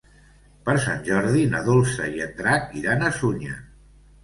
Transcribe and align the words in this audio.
Per 0.69 0.73
Sant 0.85 1.03
Jordi 1.09 1.43
na 1.51 1.61
Dolça 1.69 2.09
i 2.15 2.25
en 2.29 2.35
Drac 2.41 2.75
iran 2.83 3.07
a 3.07 3.15
Sunyer. 3.21 3.57